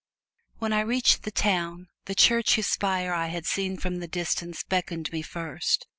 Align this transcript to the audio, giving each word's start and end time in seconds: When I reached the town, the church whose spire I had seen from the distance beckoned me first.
When 0.57 0.73
I 0.73 0.79
reached 0.79 1.21
the 1.21 1.31
town, 1.31 1.89
the 2.05 2.15
church 2.15 2.55
whose 2.55 2.65
spire 2.65 3.13
I 3.13 3.27
had 3.27 3.45
seen 3.45 3.77
from 3.77 3.97
the 3.97 4.07
distance 4.07 4.63
beckoned 4.63 5.11
me 5.11 5.21
first. 5.21 5.85